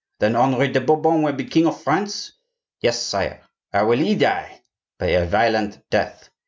[0.19, 2.31] "Then Henri de Bourbon will be king of France?"
[2.79, 4.61] "Yes, sire." "How will he die?"
[4.97, 6.31] "By a violent death."